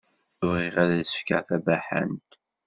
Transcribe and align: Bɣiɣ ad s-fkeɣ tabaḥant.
Bɣiɣ 0.47 0.75
ad 0.83 0.91
s-fkeɣ 1.09 1.41
tabaḥant. 1.47 2.31